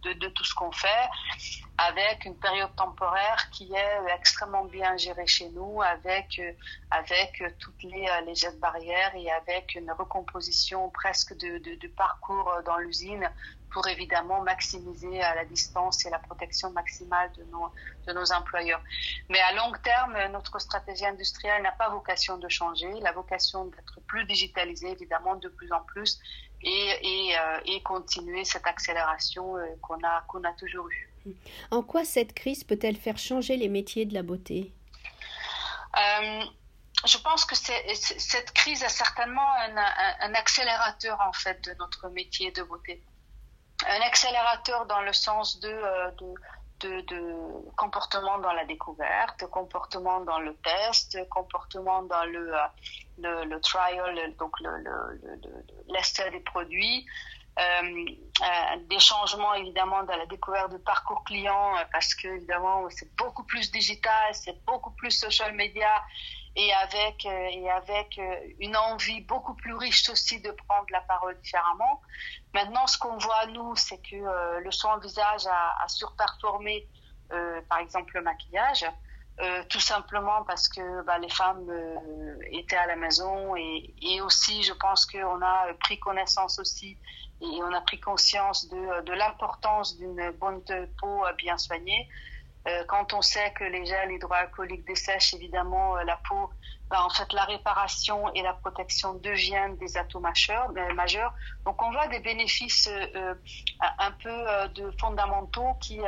de, 0.03 0.27
tout 0.29 0.43
ce 0.43 0.53
qu'on 0.53 0.71
fait, 0.71 1.09
avec 1.77 2.25
une 2.25 2.37
période 2.37 2.75
temporaire 2.75 3.49
qui 3.51 3.73
est 3.73 4.13
extrêmement 4.15 4.65
bien 4.65 4.97
gérée 4.97 5.27
chez 5.27 5.49
nous, 5.49 5.81
avec, 5.81 6.41
toutes 7.59 7.83
les, 7.83 8.07
les 8.25 8.57
barrières 8.59 9.15
et 9.15 9.31
avec 9.31 9.75
une 9.75 9.91
recomposition 9.91 10.89
presque 10.89 11.35
de, 11.37 11.57
de 11.57 11.87
parcours 11.87 12.51
dans 12.65 12.77
l'usine 12.77 13.29
pour 13.73 13.87
évidemment 13.87 14.41
maximiser 14.43 15.17
la 15.17 15.43
distance 15.45 16.05
et 16.05 16.09
la 16.09 16.19
protection 16.19 16.71
maximale 16.71 17.31
de 17.33 17.43
nos, 17.45 17.71
de 18.07 18.13
nos 18.13 18.31
employeurs. 18.31 18.81
Mais 19.29 19.39
à 19.39 19.53
long 19.53 19.71
terme, 19.83 20.15
notre 20.31 20.59
stratégie 20.59 21.05
industrielle 21.05 21.63
n'a 21.63 21.71
pas 21.71 21.89
vocation 21.89 22.37
de 22.37 22.47
changer, 22.47 22.91
la 23.01 23.11
vocation 23.11 23.65
d'être 23.65 23.99
plus 24.07 24.25
digitalisée 24.25 24.91
évidemment 24.91 25.35
de 25.35 25.49
plus 25.49 25.71
en 25.71 25.81
plus 25.81 26.19
et, 26.61 26.69
et, 27.01 27.37
euh, 27.37 27.59
et 27.65 27.81
continuer 27.81 28.45
cette 28.45 28.67
accélération 28.67 29.57
euh, 29.57 29.65
qu'on 29.81 30.01
a, 30.03 30.21
qu'on 30.27 30.43
a 30.43 30.53
toujours 30.53 30.87
eue. 30.89 31.09
En 31.71 31.81
quoi 31.83 32.05
cette 32.05 32.33
crise 32.33 32.63
peut-elle 32.63 32.97
faire 32.97 33.17
changer 33.17 33.57
les 33.57 33.69
métiers 33.69 34.05
de 34.05 34.13
la 34.13 34.23
beauté? 34.23 34.71
Euh, 35.95 36.43
je 37.05 37.17
pense 37.17 37.45
que 37.45 37.55
cette 37.55 38.51
crise 38.53 38.83
est 38.83 38.89
certainement 38.89 39.51
un, 39.53 39.77
un, 39.77 40.15
un, 40.21 40.33
accélérateur 40.35 41.19
en 41.21 41.33
fait 41.33 41.63
de 41.65 41.73
notre 41.79 42.09
métier 42.09 42.51
de 42.51 42.63
beauté 42.63 43.01
un 43.87 44.01
accélérateur 44.01 44.85
dans 44.85 45.01
le 45.01 45.13
sens 45.13 45.59
de, 45.59 45.69
euh, 45.69 46.11
de, 46.79 47.01
de, 47.01 47.71
comportement 47.75 48.39
dans 48.39 48.53
la 48.53 48.65
découverte, 48.65 49.45
comportement 49.47 50.21
dans 50.21 50.39
le 50.39 50.55
test, 50.57 51.17
comportement 51.29 52.03
dans 52.03 52.25
le, 52.25 52.53
euh, 52.53 53.45
le, 53.45 53.59
trial, 53.61 54.35
donc 54.37 54.55
l'essai 55.87 56.25
le, 56.25 56.31
des 56.31 56.39
produits. 56.41 57.05
Euh, 57.59 58.05
des 58.89 58.97
changements 58.97 59.53
évidemment 59.53 60.01
dans 60.03 60.15
la 60.15 60.25
découverte 60.25 60.71
de 60.71 60.77
parcours 60.77 61.23
client 61.23 61.75
parce 61.91 62.15
que 62.15 62.27
évidemment 62.27 62.89
c'est 62.89 63.15
beaucoup 63.15 63.43
plus 63.43 63.71
digital, 63.71 64.33
c'est 64.33 64.65
beaucoup 64.65 64.89
plus 64.89 65.11
social 65.11 65.53
media 65.53 65.87
et 66.55 66.71
avec 66.73 67.25
euh, 67.25 67.47
et 67.51 67.69
avec 67.69 68.17
euh, 68.17 68.35
une 68.59 68.77
envie 68.77 69.21
beaucoup 69.21 69.55
plus 69.55 69.73
riche 69.73 70.09
aussi 70.09 70.39
de 70.39 70.51
prendre 70.51 70.85
la 70.91 71.01
parole 71.01 71.39
différemment. 71.41 72.01
Maintenant, 72.53 72.85
ce 72.87 72.97
qu'on 72.97 73.17
voit 73.17 73.47
nous, 73.47 73.75
c'est 73.75 73.97
que 73.97 74.15
euh, 74.15 74.59
le 74.59 74.71
soin 74.71 74.99
visage 74.99 75.47
a, 75.47 75.87
surperformé, 75.87 76.87
par 77.69 77.79
exemple, 77.79 78.13
le 78.15 78.21
maquillage. 78.21 78.85
Tout 79.69 79.79
simplement 79.79 80.43
parce 80.43 80.67
que 80.67 81.01
bah, 81.05 81.17
les 81.17 81.29
femmes 81.29 81.67
étaient 82.51 82.75
à 82.75 82.85
la 82.85 82.95
maison 82.95 83.55
et, 83.55 83.91
et 83.99 84.21
aussi 84.21 84.61
je 84.61 84.73
pense 84.73 85.07
qu'on 85.07 85.41
a 85.41 85.73
pris 85.79 85.99
connaissance 85.99 86.59
aussi 86.59 86.99
et 87.41 87.63
on 87.63 87.73
a 87.73 87.81
pris 87.81 87.99
conscience 87.99 88.69
de, 88.69 89.01
de 89.01 89.13
l'importance 89.13 89.97
d'une 89.97 90.29
bonne 90.39 90.63
peau 90.99 91.25
bien 91.39 91.57
soignée. 91.57 92.07
Euh, 92.65 92.83
quand 92.87 93.13
on 93.13 93.21
sait 93.21 93.51
que 93.51 93.65
les 93.65 93.85
gels 93.85 94.11
hydroalcooliques 94.11 94.87
dessèchent 94.87 95.33
évidemment 95.33 95.97
euh, 95.97 96.03
la 96.03 96.15
peau, 96.29 96.49
ben, 96.89 97.01
en 97.01 97.09
fait 97.09 97.31
la 97.33 97.43
réparation 97.43 98.31
et 98.33 98.41
la 98.41 98.53
protection 98.53 99.15
deviennent 99.15 99.75
des 99.77 99.97
atouts 99.97 100.21
majeurs. 100.21 100.71
Euh, 100.77 100.93
majeurs. 100.93 101.33
Donc 101.65 101.81
on 101.81 101.91
voit 101.91 102.07
des 102.07 102.19
bénéfices 102.19 102.89
un 103.99 104.11
peu 104.11 104.45
de 104.75 104.91
fondamentaux 104.99 105.73
qui, 105.81 105.99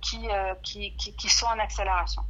qui, 0.00 0.28
qui, 0.62 0.96
qui, 0.96 1.16
qui, 1.16 1.28
sont 1.28 1.46
en 1.46 1.58
accélération. 1.58 2.22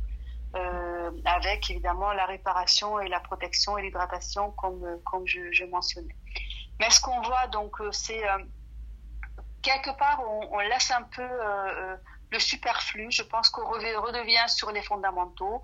avec 1.25 1.71
évidemment 1.71 2.13
la 2.13 2.27
réparation 2.27 3.01
et 3.01 3.09
la 3.09 3.21
protection 3.21 3.79
et 3.79 3.83
l'hydratation 3.83 4.51
comme, 4.53 5.01
comme 5.05 5.27
je, 5.27 5.53
je, 5.53 5.65
mentionnais. 5.65 6.17
Mais 6.81 6.91
ce 6.91 7.01
qu'on 7.01 7.21
voit 7.23 7.47
donc 7.49 7.77
c'est 7.93 8.23
quelque 9.63 9.97
part 9.97 10.21
on, 10.29 10.57
on, 10.57 10.59
laisse 10.61 10.91
un 10.91 11.03
peu 11.03 11.29
le 12.35 12.41
superflu. 12.41 13.07
Je 13.11 13.23
pense 13.23 13.49
qu'on 13.49 13.67
redevient 13.67 14.49
sur 14.49 14.71
les 14.73 14.83
fondamentaux, 14.83 15.63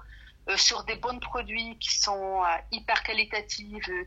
euh, 0.48 0.56
sur 0.56 0.84
des 0.84 0.96
bons 0.96 1.18
produits 1.18 1.76
qui 1.78 1.94
sont 1.98 2.42
euh, 2.42 2.46
hyper 2.72 3.02
qualitatifs, 3.02 3.88
euh, 3.88 4.04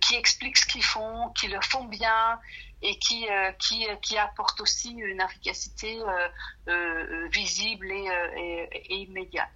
qui, 0.00 0.14
expliquent 0.14 0.58
ce 0.58 0.66
qu'ils 0.66 0.84
font, 0.84 1.30
qui 1.30 1.48
le 1.48 1.60
font 1.62 1.84
bien 1.84 2.38
et 2.82 2.98
qui, 2.98 3.26
apportent 4.18 4.60
aussi 4.60 4.90
une 4.90 5.20
efficacité 5.20 5.98
visible 7.30 7.90
et 7.90 8.94
immédiate. 8.94 9.48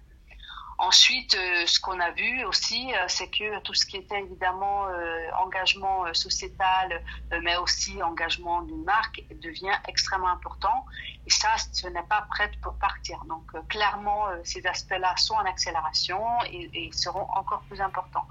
Ensuite, 0.79 1.33
euh, 1.33 1.65
ce 1.65 1.79
qu'on 1.79 1.99
a 1.99 2.11
vu 2.11 2.45
aussi, 2.45 2.93
euh, 2.93 3.05
c'est 3.07 3.29
que 3.31 3.59
tout 3.61 3.73
ce 3.73 3.83
qui 3.83 3.97
était 3.97 4.19
évidemment 4.19 4.87
euh, 4.87 5.27
engagement 5.43 6.13
sociétal, 6.13 7.01
mais 7.41 7.57
aussi 7.57 8.01
engagement 8.03 8.61
d'une 8.61 8.83
marque, 8.83 9.23
devient 9.41 9.75
extrêmement 9.87 10.29
important. 10.29 10.85
Et 11.25 11.31
ça, 11.31 11.49
ce 11.73 11.87
n'est 11.87 12.03
pas 12.03 12.27
prêt 12.29 12.51
pour 12.61 12.75
partir. 12.75 13.23
Donc, 13.25 13.43
clairement, 13.69 14.25
ces 14.43 14.65
aspects-là 14.67 15.15
sont 15.17 15.33
en 15.33 15.45
accélération 15.45 16.21
et, 16.45 16.69
et, 16.73 16.91
seront 16.91 17.27
encore 17.35 17.61
plus 17.67 17.81
importants. 17.81 18.27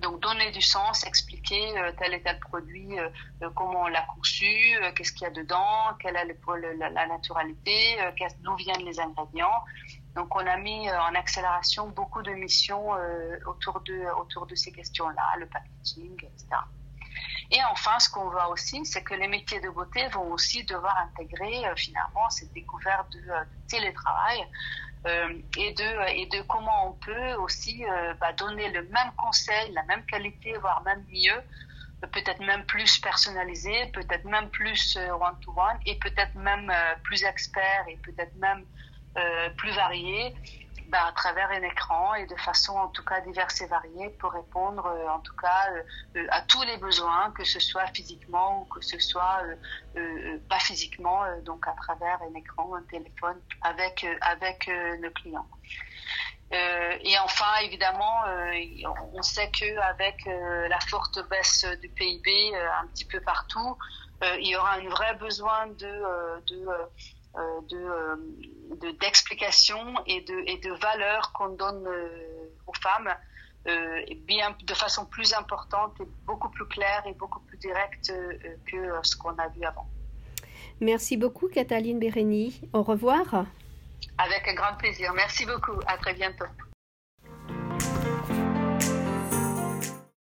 Donc, 0.00 0.20
donner 0.20 0.50
du 0.50 0.60
sens, 0.60 1.06
expliquer 1.06 1.74
tel 1.98 2.12
et 2.12 2.22
tel 2.22 2.38
produit, 2.40 2.96
comment 3.54 3.82
on 3.82 3.86
l'a 3.86 4.04
conçu, 4.14 4.74
qu'est-ce 4.94 5.12
qu'il 5.12 5.22
y 5.22 5.26
a 5.26 5.30
dedans, 5.30 5.94
quelle 6.00 6.16
est 6.16 6.36
la, 6.76 6.90
la 6.90 7.06
naturalité, 7.06 7.96
d'où 8.40 8.56
viennent 8.56 8.84
les 8.84 9.00
ingrédients 9.00 9.62
donc 10.14 10.34
on 10.36 10.46
a 10.46 10.56
mis 10.56 10.88
euh, 10.88 11.00
en 11.00 11.14
accélération 11.14 11.88
beaucoup 11.88 12.22
de 12.22 12.30
missions 12.32 12.94
euh, 12.94 13.36
autour 13.46 13.80
de 13.80 14.04
autour 14.20 14.46
de 14.46 14.54
ces 14.54 14.70
questions-là, 14.70 15.36
le 15.38 15.46
packaging, 15.46 16.14
etc. 16.14 16.46
Et 17.50 17.58
enfin, 17.70 17.98
ce 17.98 18.08
qu'on 18.08 18.28
voit 18.30 18.48
aussi, 18.48 18.84
c'est 18.86 19.02
que 19.02 19.14
les 19.14 19.28
métiers 19.28 19.60
de 19.60 19.68
beauté 19.70 20.06
vont 20.08 20.32
aussi 20.32 20.64
devoir 20.64 20.96
intégrer 20.98 21.66
euh, 21.66 21.74
finalement 21.76 22.30
cette 22.30 22.52
découverte 22.52 23.12
de, 23.12 23.22
télétravail 23.68 24.44
et 25.58 25.74
de 25.74 26.16
et 26.16 26.26
de 26.26 26.40
comment 26.42 26.88
on 26.88 26.92
peut 26.92 27.34
aussi 27.34 27.84
bah, 28.20 28.32
donner 28.32 28.70
le 28.70 28.84
même 28.84 29.12
conseil, 29.18 29.70
la 29.72 29.82
même 29.82 30.02
qualité, 30.06 30.56
voire 30.56 30.82
même 30.82 31.04
mieux, 31.12 31.42
peut-être 32.10 32.40
même 32.40 32.64
plus 32.64 33.00
personnalisé, 33.00 33.90
peut-être 33.92 34.24
même 34.24 34.48
plus 34.48 34.96
one-to-one 34.96 35.78
et 35.84 35.98
peut-être 35.98 36.34
même 36.36 36.72
plus 37.02 37.22
expert 37.22 37.84
et 37.86 37.96
peut-être 37.98 38.34
même 38.36 38.64
plus 39.56 39.70
variés 39.72 40.34
bah, 40.94 41.06
à 41.06 41.12
travers 41.12 41.50
un 41.50 41.62
écran 41.62 42.14
et 42.14 42.26
de 42.26 42.36
façon 42.36 42.74
en 42.74 42.88
tout 42.88 43.02
cas 43.04 43.20
diverse 43.22 43.60
et 43.62 43.66
variée 43.66 44.10
pour 44.10 44.30
répondre 44.32 44.86
euh, 44.86 45.08
en 45.08 45.18
tout 45.20 45.34
cas 45.34 45.72
euh, 46.16 46.26
à 46.30 46.42
tous 46.42 46.62
les 46.62 46.76
besoins, 46.76 47.32
que 47.32 47.42
ce 47.42 47.58
soit 47.58 47.86
physiquement 47.88 48.60
ou 48.60 48.64
que 48.66 48.80
ce 48.80 48.98
soit 49.00 49.42
pas 50.48 50.58
physiquement, 50.60 51.22
donc 51.44 51.66
à 51.66 51.72
travers 51.72 52.20
un 52.22 52.34
écran, 52.34 52.74
un 52.76 52.82
téléphone 52.82 53.40
avec, 53.62 54.06
avec 54.20 54.70
nos 55.00 55.10
clients. 55.10 55.48
et 56.52 57.18
enfin, 57.18 57.52
évidemment, 57.62 58.16
on 59.14 59.22
sait 59.22 59.50
qu'avec 59.50 60.26
la 60.26 60.80
forte 60.80 61.18
baisse 61.28 61.64
du 61.80 61.88
PIB 61.88 62.54
un 62.82 62.86
petit 62.88 63.04
peu 63.04 63.20
partout, 63.20 63.76
il 64.38 64.46
y 64.46 64.56
aura 64.56 64.74
un 64.74 64.88
vrai 64.88 65.14
besoin 65.14 65.66
de 65.68 66.02
euh, 67.36 67.60
euh, 67.72 68.16
de 68.80 68.90
d'explications 68.92 69.94
et 70.06 70.20
de 70.20 70.34
et 70.46 70.58
de 70.58 70.72
valeurs 70.80 71.32
qu'on 71.32 71.48
donne 71.48 71.86
euh, 71.86 72.48
aux 72.66 72.74
femmes 72.74 73.12
bien 74.26 74.54
de 74.62 74.74
façon 74.74 75.06
plus 75.06 75.32
importante 75.32 75.94
et 75.98 76.06
beaucoup 76.26 76.50
plus 76.50 76.66
claire 76.66 77.02
et 77.06 77.14
beaucoup 77.14 77.40
plus 77.40 77.56
directe 77.56 78.12
que 78.66 78.76
ce 79.02 79.16
qu'on 79.16 79.34
a 79.38 79.48
vu 79.48 79.64
avant. 79.64 79.88
Merci 80.82 81.16
beaucoup, 81.16 81.48
Cataline 81.48 81.98
Bérény. 81.98 82.60
Au 82.74 82.82
revoir. 82.82 83.46
Avec 84.18 84.46
un 84.48 84.54
grand 84.54 84.76
plaisir. 84.76 85.14
Merci 85.14 85.46
beaucoup. 85.46 85.80
À 85.86 85.96
très 85.96 86.12
bientôt. 86.12 86.44